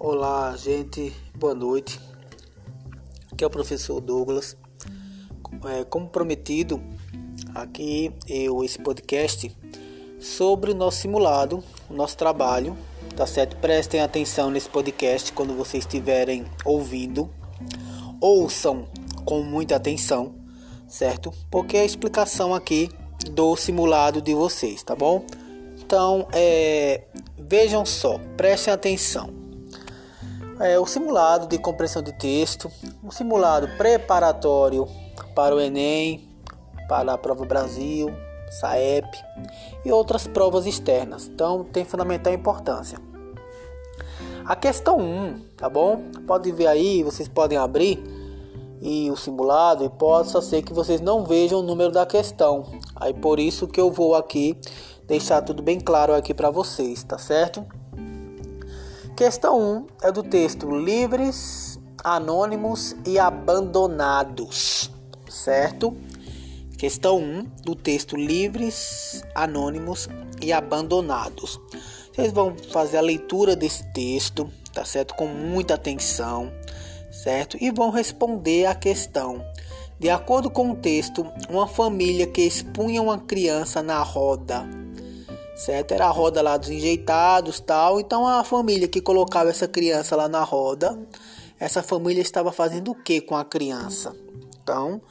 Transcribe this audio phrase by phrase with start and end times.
[0.00, 1.98] Olá, gente, boa noite.
[3.32, 4.56] Aqui é o professor Douglas.
[5.64, 6.80] É, como prometido,
[7.52, 9.50] aqui eu esse podcast
[10.20, 12.78] sobre o nosso simulado, o nosso trabalho,
[13.16, 13.56] tá certo?
[13.56, 17.28] Prestem atenção nesse podcast quando vocês estiverem ouvindo.
[18.20, 18.86] Ouçam
[19.24, 20.32] com muita atenção,
[20.86, 21.32] certo?
[21.50, 22.88] Porque é a explicação aqui
[23.32, 25.26] do simulado de vocês, tá bom?
[25.76, 27.02] Então, é,
[27.36, 29.47] vejam só, prestem atenção
[30.60, 32.70] é, o simulado de compreensão de texto,
[33.02, 34.86] um simulado preparatório
[35.34, 36.28] para o Enem,
[36.88, 38.10] para a prova Brasil,
[38.50, 39.06] SAEP
[39.84, 41.26] e outras provas externas.
[41.26, 42.98] Então tem fundamental importância.
[44.44, 46.04] A questão 1, tá bom?
[46.26, 48.02] Pode ver aí, vocês podem abrir
[48.80, 52.64] e o simulado e pode ser que vocês não vejam o número da questão.
[52.96, 54.56] Aí por isso que eu vou aqui
[55.06, 57.66] deixar tudo bem claro aqui para vocês, tá certo?
[59.18, 64.92] Questão 1 é do texto Livres, Anônimos e Abandonados,
[65.28, 65.96] certo?
[66.78, 70.08] Questão 1 do texto Livres, Anônimos
[70.40, 71.60] e Abandonados.
[72.14, 75.16] Vocês vão fazer a leitura desse texto, tá certo?
[75.16, 76.52] Com muita atenção,
[77.10, 77.56] certo?
[77.60, 79.44] E vão responder a questão.
[79.98, 84.64] De acordo com o texto, uma família que expunha uma criança na roda
[85.58, 85.92] certo?
[85.92, 87.98] Era a roda lá dos enjeitados, tal.
[87.98, 90.98] Então a família que colocava essa criança lá na roda,
[91.58, 94.14] essa família estava fazendo o que com a criança?
[94.62, 95.02] Então,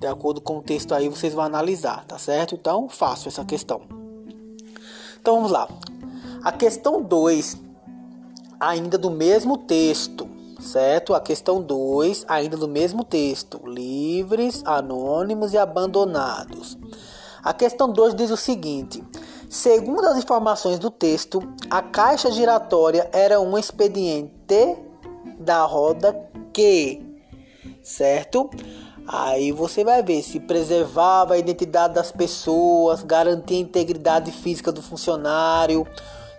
[0.00, 2.54] de acordo com o texto aí, vocês vão analisar, tá certo?
[2.54, 3.82] Então, fácil essa questão.
[5.20, 5.68] Então, vamos lá.
[6.42, 7.56] A questão 2,
[8.58, 11.14] ainda do mesmo texto, certo?
[11.14, 16.78] A questão 2, ainda do mesmo texto: livres, anônimos e abandonados.
[17.42, 19.04] A questão 2 diz o seguinte:
[19.52, 24.32] Segundo as informações do texto, a caixa giratória era um expediente
[25.38, 26.18] da roda
[26.54, 27.02] que,
[27.82, 28.48] certo?
[29.06, 34.80] Aí você vai ver se preservava a identidade das pessoas, garantia a integridade física do
[34.80, 35.86] funcionário.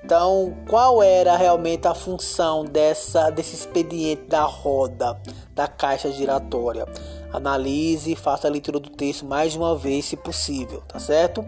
[0.03, 5.21] Então, qual era realmente a função dessa desse expediente da roda,
[5.53, 6.87] da caixa giratória?
[7.31, 11.45] Analise, faça a leitura do texto mais de uma vez, se possível, tá certo?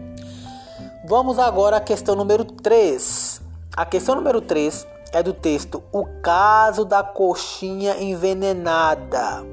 [1.08, 3.40] Vamos agora à questão número 3.
[3.76, 9.46] A questão número 3 é do texto O caso da coxinha envenenada.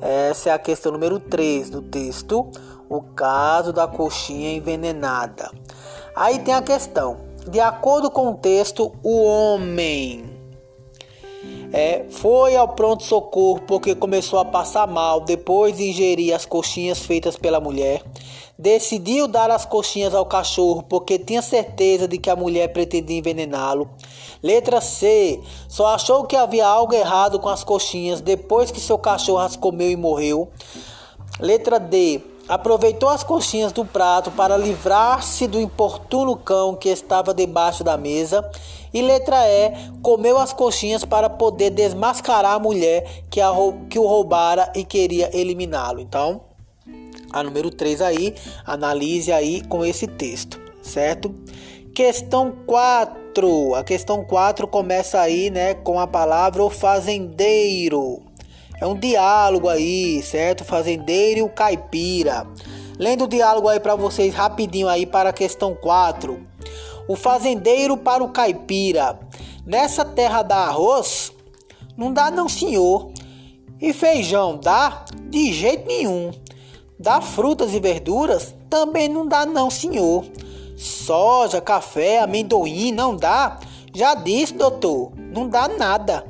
[0.00, 2.48] Essa é a questão número 3 do texto
[2.88, 5.50] O caso da coxinha envenenada.
[6.14, 7.16] Aí tem a questão:
[7.48, 10.25] de acordo com o texto, o homem
[11.76, 17.36] é, foi ao pronto-socorro porque começou a passar mal depois de ingerir as coxinhas feitas
[17.36, 18.02] pela mulher.
[18.58, 23.90] Decidiu dar as coxinhas ao cachorro porque tinha certeza de que a mulher pretendia envenená-lo.
[24.42, 25.38] Letra C.
[25.68, 29.90] Só achou que havia algo errado com as coxinhas depois que seu cachorro as comeu
[29.90, 30.48] e morreu.
[31.38, 32.22] Letra D.
[32.48, 38.48] Aproveitou as coxinhas do prato para livrar-se do importuno cão que estava debaixo da mesa.
[38.94, 43.50] E letra E, comeu as coxinhas para poder desmascarar a mulher que, a,
[43.90, 46.00] que o roubara e queria eliminá-lo.
[46.00, 46.42] Então,
[47.32, 48.34] a número 3 aí,
[48.64, 51.34] analise aí com esse texto, certo?
[51.92, 53.74] Questão 4.
[53.74, 58.25] A questão 4 começa aí, né, com a palavra o fazendeiro.
[58.80, 60.64] É um diálogo aí, certo?
[60.64, 62.46] Fazendeiro e o caipira.
[62.98, 66.46] Lendo o diálogo aí para vocês rapidinho aí para a questão 4.
[67.08, 69.18] O fazendeiro para o caipira.
[69.64, 71.32] Nessa terra dá arroz?
[71.96, 73.10] Não dá não, senhor.
[73.80, 75.04] E feijão dá?
[75.22, 76.30] De jeito nenhum.
[76.98, 78.54] Dá frutas e verduras?
[78.68, 80.24] Também não dá não, senhor.
[80.76, 83.58] Soja, café, amendoim não dá?
[83.94, 86.26] Já disse, doutor, não dá nada.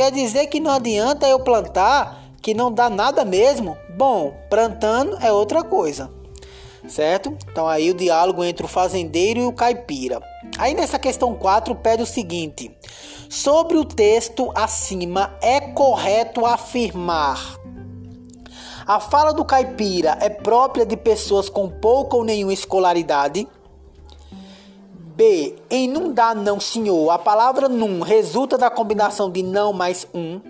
[0.00, 3.76] Quer dizer que não adianta eu plantar, que não dá nada mesmo?
[3.98, 6.10] Bom, plantando é outra coisa.
[6.88, 7.36] Certo?
[7.52, 10.22] Então aí o diálogo entre o fazendeiro e o caipira.
[10.56, 12.74] Aí nessa questão 4 pede o seguinte:
[13.28, 17.60] Sobre o texto acima é correto afirmar
[18.90, 23.46] a fala do caipira é própria de pessoas com pouca ou nenhuma escolaridade?
[25.20, 25.54] B.
[25.68, 27.10] Em não dá não, senhor.
[27.10, 30.40] A palavra num resulta da combinação de não mais um.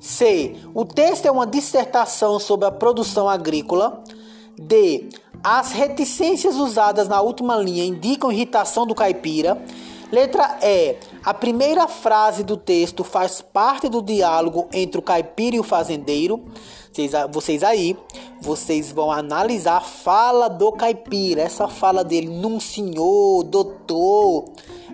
[0.00, 0.56] C.
[0.72, 4.02] O texto é uma dissertação sobre a produção agrícola.
[4.58, 5.10] D.
[5.44, 9.62] As reticências usadas na última linha indicam irritação do caipira.
[10.10, 10.96] Letra E.
[11.22, 16.42] A primeira frase do texto faz parte do diálogo entre o caipira e o fazendeiro.
[16.90, 17.96] Vocês, vocês aí,
[18.40, 21.42] vocês vão analisar a fala do caipira.
[21.42, 24.46] Essa fala dele, num senhor, doutor,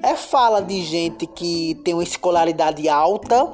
[0.03, 3.49] é fala de gente que tem uma escolaridade alta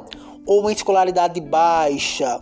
[0.46, 2.40] ou uma escolaridade baixa,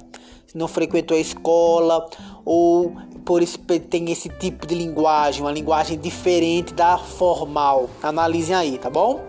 [0.54, 2.08] não frequentou a escola
[2.44, 2.92] ou
[3.24, 7.90] por isso tem esse tipo de linguagem, uma linguagem diferente da formal.
[8.02, 9.20] Analisem aí, tá bom?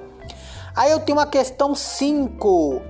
[0.75, 2.81] Aí eu tenho uma questão 5,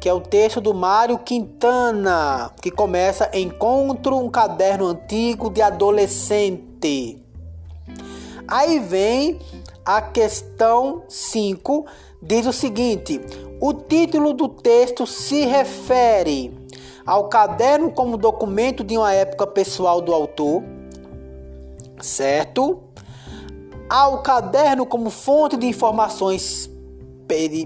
[0.00, 7.20] que é o texto do Mário Quintana, que começa Encontro um caderno antigo de adolescente.
[8.46, 9.40] Aí vem
[9.84, 11.86] a questão 5,
[12.22, 13.20] diz o seguinte:
[13.60, 16.61] o título do texto se refere
[17.04, 20.62] ao caderno como documento de uma época pessoal do autor,
[22.00, 22.82] certo?
[23.88, 26.70] Ao caderno como fonte de informações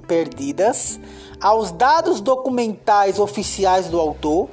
[0.06, 1.00] perdidas,
[1.40, 4.48] aos dados documentais oficiais do autor,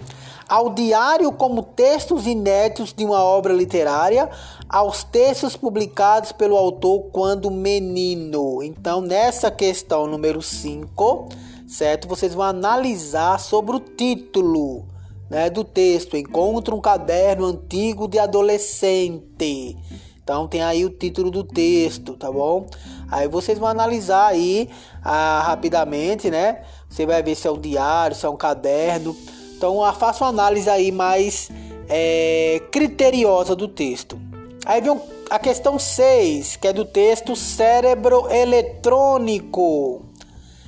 [0.48, 4.30] ao diário como textos inéditos de uma obra literária,
[4.68, 8.62] aos textos publicados pelo autor quando menino.
[8.62, 11.30] Então, nessa questão número 5,
[11.74, 12.08] certo?
[12.08, 14.86] Vocês vão analisar sobre o título
[15.30, 16.16] né, do texto.
[16.16, 19.76] Encontra um caderno antigo de adolescente.
[20.24, 22.68] Então tem aí o título do texto, tá bom?
[23.12, 24.70] Aí vocês vão analisar aí
[25.04, 26.62] ah, rapidamente, né?
[26.88, 29.18] Você vai ver se é um diário, se é um caderno.
[29.58, 31.50] Então ah, faça uma análise aí mais
[31.90, 34.22] é, criteriosa do texto.
[34.66, 34.98] Aí vem
[35.30, 40.13] a questão 6, que é do texto Cérebro Eletrônico.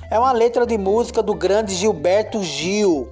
[0.08, 3.08] É uma letra de música do grande Gilberto Gil.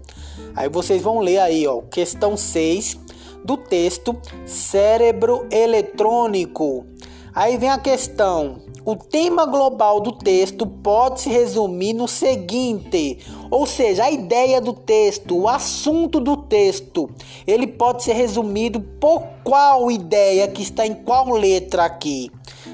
[0.55, 2.99] Aí vocês vão ler aí, ó, questão 6
[3.45, 6.87] do texto Cérebro Eletrônico.
[7.35, 13.19] Aí vem a questão: o tema global do texto pode se resumir no seguinte,
[13.51, 17.11] ou seja, a ideia do texto, o assunto do texto,
[17.45, 22.31] ele pode ser resumido por qual ideia que está em qual letra aqui,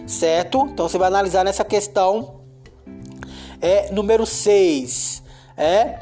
[0.07, 0.69] certo?
[0.71, 2.40] Então você vai analisar nessa questão
[3.61, 5.23] é número 6.
[5.57, 5.99] É?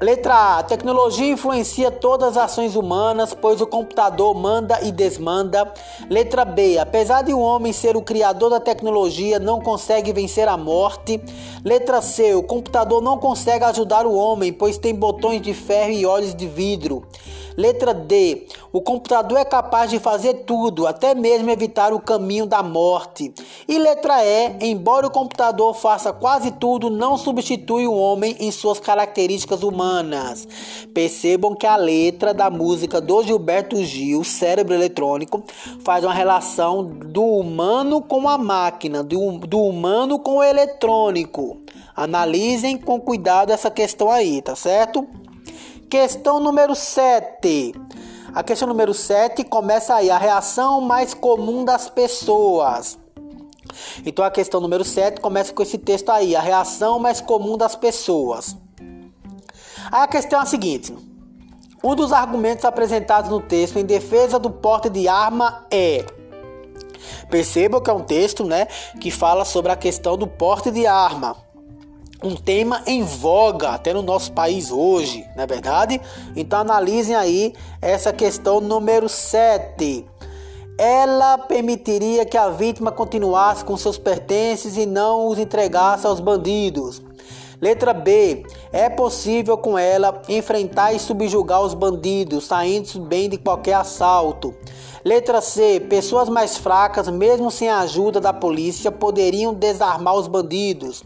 [0.00, 0.62] Letra A.
[0.62, 5.72] Tecnologia influencia todas as ações humanas, pois o computador manda e desmanda.
[6.08, 6.78] Letra B.
[6.78, 11.20] Apesar de o homem ser o criador da tecnologia, não consegue vencer a morte.
[11.64, 12.32] Letra C.
[12.36, 16.46] O computador não consegue ajudar o homem, pois tem botões de ferro e olhos de
[16.46, 17.04] vidro.
[17.56, 18.46] Letra D.
[18.72, 23.34] O computador é capaz de fazer tudo, até mesmo evitar o caminho da morte.
[23.66, 24.58] E letra E.
[24.60, 29.87] Embora o computador faça quase tudo, não substitui o homem em suas características humanas.
[30.92, 35.42] Percebam que a letra da música do Gilberto Gil, Cérebro Eletrônico,
[35.84, 41.58] faz uma relação do humano com a máquina, do, do humano com o eletrônico.
[41.94, 45.06] Analisem com cuidado essa questão aí, tá certo?
[45.90, 47.74] Questão número 7.
[48.34, 52.98] A questão número 7 começa aí, a reação mais comum das pessoas.
[54.04, 57.74] Então a questão número 7 começa com esse texto aí, a reação mais comum das
[57.74, 58.56] pessoas.
[59.90, 60.94] A questão é a seguinte:
[61.82, 66.04] um dos argumentos apresentados no texto em defesa do porte de arma é
[67.30, 68.66] Perceba que é um texto, né,
[69.00, 71.36] que fala sobre a questão do porte de arma
[72.22, 76.00] um tema em voga até no nosso país hoje, não é verdade?
[76.34, 80.04] Então analisem aí essa questão número 7.
[80.76, 87.00] Ela permitiria que a vítima continuasse com seus pertences e não os entregasse aos bandidos.
[87.60, 88.44] Letra B.
[88.72, 94.54] É possível com ela enfrentar e subjugar os bandidos, saindo bem de qualquer assalto.
[95.04, 95.80] Letra C.
[95.80, 101.02] Pessoas mais fracas, mesmo sem a ajuda da polícia, poderiam desarmar os bandidos.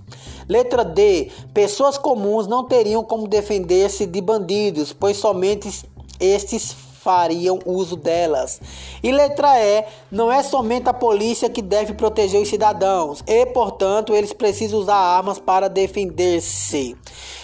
[0.48, 1.30] Letra D.
[1.54, 5.70] Pessoas comuns não teriam como defender-se de bandidos, pois somente
[6.20, 8.60] estes fariam uso delas.
[9.02, 14.14] E letra E, não é somente a polícia que deve proteger os cidadãos, e portanto
[14.14, 16.96] eles precisam usar armas para defender-se.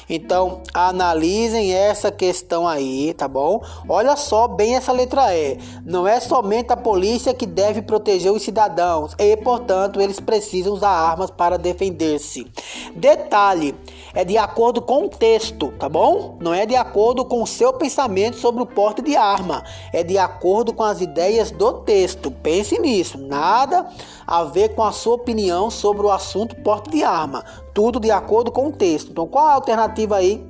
[0.09, 3.63] Então, analisem essa questão aí, tá bom?
[3.89, 5.59] Olha só bem essa letra E.
[5.85, 10.91] Não é somente a polícia que deve proteger os cidadãos e, portanto, eles precisam usar
[10.91, 12.47] armas para defender-se.
[12.95, 13.75] Detalhe:
[14.15, 16.37] é de acordo com o texto, tá bom?
[16.41, 19.63] Não é de acordo com o seu pensamento sobre o porte de arma,
[19.93, 22.31] é de acordo com as ideias do texto.
[22.31, 23.19] Pense nisso.
[23.19, 23.87] Nada
[24.27, 27.45] a ver com a sua opinião sobre o assunto porte de arma.
[27.79, 29.13] Tudo de acordo com o texto.
[29.13, 30.45] Então, qual a alternativa aí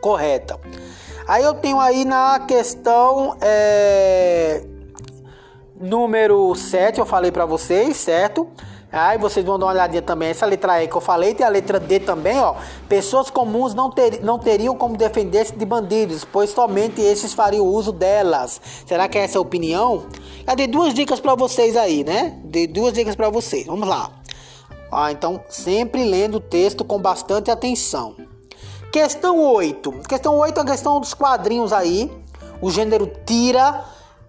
[0.00, 0.56] correta?
[1.26, 4.64] Aí eu tenho aí na questão é,
[5.80, 8.46] número 7, eu falei para vocês, certo?
[8.92, 10.28] Aí vocês vão dar uma olhadinha também.
[10.28, 12.54] Essa letra E que eu falei, tem a letra D também, ó.
[12.88, 17.90] Pessoas comuns não, ter, não teriam como defender-se de bandidos, pois somente esses fariam uso
[17.90, 18.60] delas.
[18.86, 20.06] Será que é essa a opinião?
[20.46, 22.38] Eu dei duas dicas para vocês aí, né?
[22.44, 23.66] Dei duas dicas para vocês.
[23.66, 24.17] Vamos lá.
[24.90, 28.16] Ah, então, sempre lendo o texto com bastante atenção.
[28.90, 29.92] Questão 8.
[30.08, 32.10] Questão 8 é a questão dos quadrinhos aí.
[32.60, 33.84] O gênero tira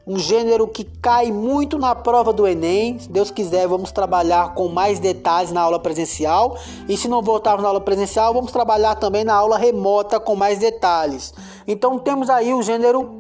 [0.05, 2.97] um gênero que cai muito na prova do Enem.
[2.99, 6.57] Se Deus quiser, vamos trabalhar com mais detalhes na aula presencial.
[6.87, 10.59] E se não voltarmos na aula presencial, vamos trabalhar também na aula remota com mais
[10.59, 11.33] detalhes.
[11.67, 13.18] Então temos aí o gênero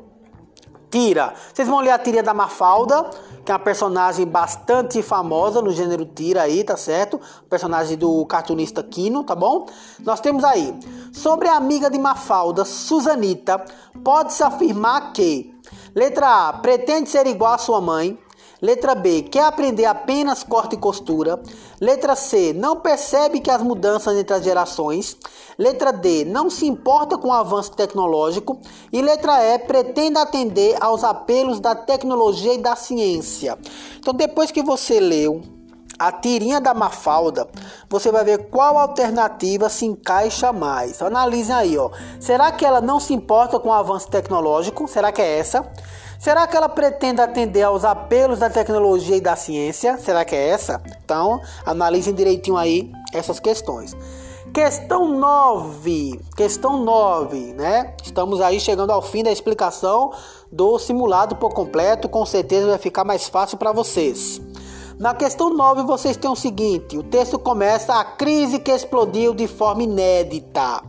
[0.89, 1.33] tira.
[1.53, 3.09] Vocês vão ler a tira da Mafalda,
[3.45, 7.19] que é uma personagem bastante famosa no gênero tira aí, tá certo?
[7.49, 9.65] Personagem do cartunista Quino, tá bom?
[9.99, 10.73] Nós temos aí
[11.11, 13.63] sobre a amiga de Mafalda, Susanita,
[14.03, 15.53] pode-se afirmar que
[15.95, 16.53] Letra A.
[16.53, 18.17] Pretende ser igual à sua mãe.
[18.61, 19.23] Letra B.
[19.23, 21.39] Quer aprender apenas corte e costura.
[21.79, 22.51] Letra C.
[22.53, 25.15] Não percebe que as mudanças entre as gerações.
[25.57, 26.25] Letra D.
[26.25, 28.59] Não se importa com o avanço tecnológico.
[28.91, 29.59] E letra E.
[29.59, 33.57] Pretende atender aos apelos da tecnologia e da ciência.
[33.97, 35.41] Então, depois que você leu
[35.97, 37.47] a tirinha da Mafalda,
[37.89, 41.01] você vai ver qual alternativa se encaixa mais.
[41.01, 41.91] Analisem aí, ó.
[42.21, 44.87] Será que ela não se importa com o avanço tecnológico?
[44.87, 45.69] Será que é essa?
[46.19, 49.97] Será que ela pretende atender aos apelos da tecnologia e da ciência?
[49.97, 50.81] Será que é essa?
[51.01, 53.95] Então, analisem direitinho aí essas questões.
[54.53, 56.19] Questão 9.
[56.35, 57.93] Questão 9, né?
[58.03, 60.11] Estamos aí chegando ao fim da explicação
[60.51, 62.09] do simulado por completo.
[62.09, 64.41] Com certeza vai ficar mais fácil para vocês.
[64.99, 69.47] Na questão 9, vocês têm o seguinte: o texto começa a crise que explodiu de
[69.47, 70.83] forma inédita.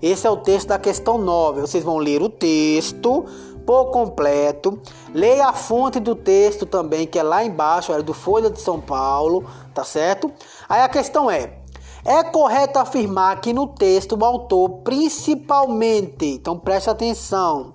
[0.00, 1.62] Esse é o texto da questão 9.
[1.62, 3.24] Vocês vão ler o texto
[3.66, 4.80] por completo.
[5.12, 8.80] Leia a fonte do texto também, que é lá embaixo, é do Folha de São
[8.80, 9.44] Paulo,
[9.74, 10.32] tá certo?
[10.68, 11.58] Aí a questão é:
[12.04, 17.72] é correto afirmar que no texto o autor principalmente, então preste atenção,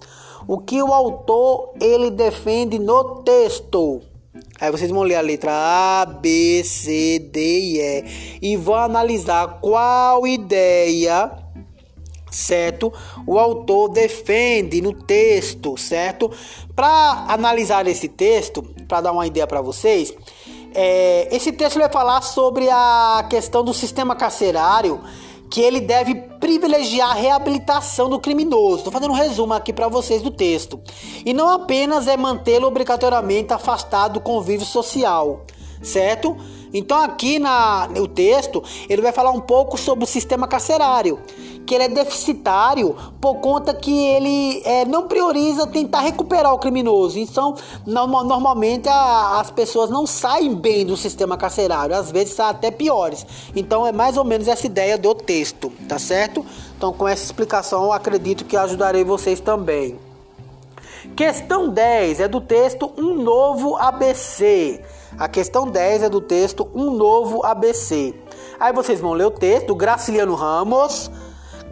[0.48, 4.02] o que o autor ele defende no texto
[4.62, 9.60] Aí vocês vão ler a letra A, B, C, D e E e vão analisar
[9.60, 11.32] qual ideia,
[12.32, 12.92] certo?
[13.28, 16.32] O autor defende no texto, certo?
[16.76, 20.14] Para analisar esse texto, para dar uma ideia para vocês,
[20.74, 25.02] é, esse texto vai falar sobre a questão do sistema carcerário
[25.50, 28.78] que ele deve privilegiar a reabilitação do criminoso.
[28.78, 30.80] Estou fazendo um resumo aqui para vocês do texto.
[31.26, 35.46] E não apenas é mantê-lo obrigatoriamente afastado do convívio social,
[35.82, 36.38] certo?
[36.74, 41.20] Então aqui na, no texto ele vai falar um pouco sobre o sistema carcerário,
[41.66, 47.20] que ele é deficitário por conta que ele é, não prioriza tentar recuperar o criminoso.
[47.20, 52.72] Então normalmente a, as pessoas não saem bem do sistema carcerário, às vezes saem até
[52.72, 53.26] piores.
[53.56, 56.46] Então é mais ou menos essa ideia do texto, tá certo?
[56.78, 60.00] Então com essa explicação acredito que ajudarei vocês também.
[61.16, 64.82] Questão 10 é do texto Um Novo ABC.
[65.18, 68.14] A questão 10 é do texto Um Novo ABC.
[68.60, 71.12] Aí vocês vão ler o texto, Graciliano Ramos.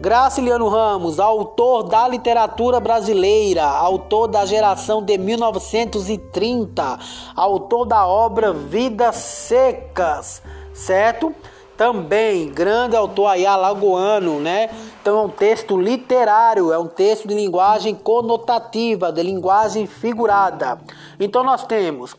[0.00, 6.98] Graciliano Ramos, autor da literatura brasileira, autor da geração de 1930,
[7.36, 10.42] autor da obra Vidas Secas,
[10.72, 11.34] certo?
[11.76, 14.70] Também grande autor aí alagoano, né?
[15.02, 20.80] Então é um texto literário, é um texto de linguagem conotativa, de linguagem figurada.
[21.18, 22.16] Então nós temos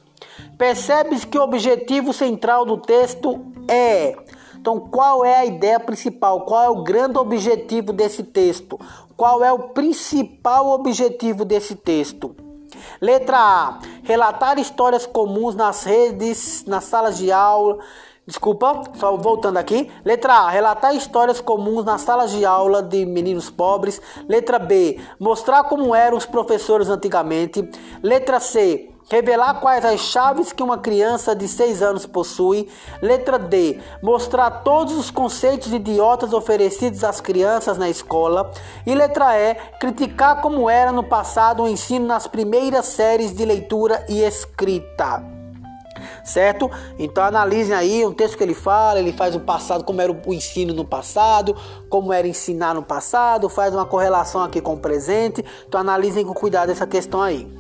[0.58, 4.16] Percebes que o objetivo central do texto é.
[4.62, 6.41] Então, qual é a ideia principal?
[6.41, 8.80] Qual é o grande objetivo desse texto?
[9.18, 12.36] Qual é o principal objetivo desse texto?
[13.01, 17.80] Letra A: relatar histórias comuns nas redes, nas salas de aula.
[18.27, 19.89] Desculpa, só voltando aqui.
[20.06, 24.00] Letra A: relatar histórias comuns nas salas de aula de meninos pobres.
[24.30, 27.68] Letra B: mostrar como eram os professores antigamente.
[28.03, 32.70] Letra C: Revelar quais as chaves que uma criança de 6 anos possui.
[33.01, 33.77] Letra D.
[34.01, 38.50] Mostrar todos os conceitos idiotas oferecidos às crianças na escola.
[38.86, 39.56] E letra E.
[39.82, 45.22] Criticar como era no passado o ensino nas primeiras séries de leitura e escrita.
[46.24, 46.72] Certo?
[46.98, 50.34] Então analisem aí um texto que ele fala, ele faz o passado, como era o
[50.34, 51.53] ensino no passado,
[51.89, 55.44] como era ensinar no passado, faz uma correlação aqui com o presente.
[55.68, 57.60] Então analisem com cuidado essa questão aí.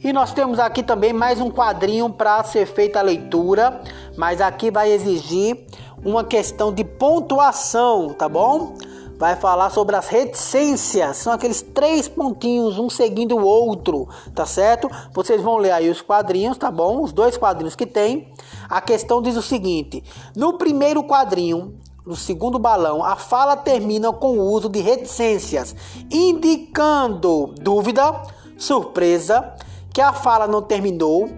[0.00, 3.82] E nós temos aqui também mais um quadrinho para ser feita a leitura,
[4.16, 5.66] mas aqui vai exigir
[6.04, 8.76] uma questão de pontuação, tá bom?
[9.18, 11.16] vai falar sobre as reticências.
[11.16, 14.88] São aqueles três pontinhos, um seguindo o outro, tá certo?
[15.12, 17.02] Vocês vão ler aí os quadrinhos, tá bom?
[17.02, 18.32] Os dois quadrinhos que tem.
[18.68, 20.04] A questão diz o seguinte:
[20.36, 21.74] no primeiro quadrinho,
[22.06, 25.74] no segundo balão, a fala termina com o uso de reticências,
[26.08, 28.22] indicando dúvida,
[28.56, 29.52] surpresa,
[29.98, 31.28] que a fala não terminou,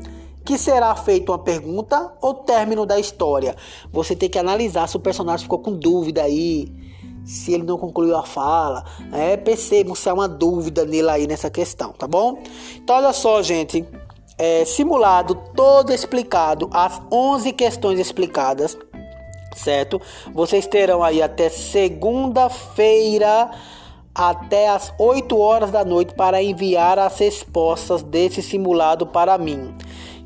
[0.45, 3.57] que será feita uma pergunta ou término da história.
[3.91, 6.71] Você tem que analisar se o personagem ficou com dúvida aí,
[7.25, 8.85] se ele não concluiu a fala.
[9.15, 12.39] É, percebam se há uma dúvida nele aí nessa questão, tá bom?
[12.77, 13.83] Então, olha só, gente.
[14.37, 18.77] É, simulado todo explicado, as 11 questões explicadas,
[19.57, 19.99] certo?
[20.35, 23.51] Vocês terão aí até segunda-feira
[24.21, 29.75] até as 8 horas da noite para enviar as respostas desse simulado para mim.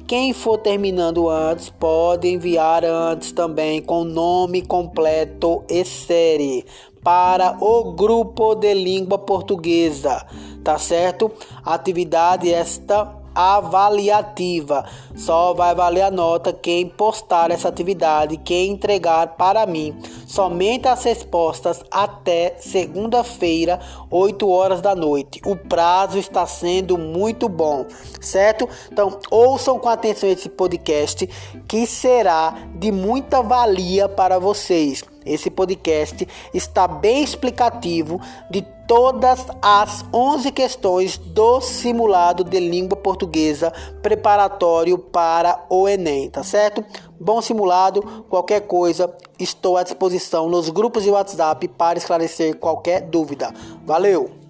[0.04, 6.66] Quem for terminando antes pode enviar antes também com nome completo e série
[7.04, 10.26] para o grupo de língua portuguesa,
[10.64, 11.30] tá certo?
[11.64, 14.84] Atividade esta avaliativa.
[15.16, 19.96] Só vai valer a nota quem postar essa atividade, quem entregar para mim.
[20.26, 25.40] Somente as respostas até segunda-feira, 8 horas da noite.
[25.44, 27.86] O prazo está sendo muito bom,
[28.20, 28.68] certo?
[28.90, 31.28] Então, ouçam com atenção esse podcast
[31.68, 35.02] que será de muita valia para vocês.
[35.24, 43.72] Esse podcast está bem explicativo de todas as 11 questões do simulado de língua portuguesa
[44.02, 46.84] preparatório para o Enem, tá certo?
[47.18, 53.52] Bom simulado, qualquer coisa, estou à disposição nos grupos de WhatsApp para esclarecer qualquer dúvida.
[53.86, 54.43] Valeu!